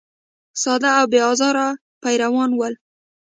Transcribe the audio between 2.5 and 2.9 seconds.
ول.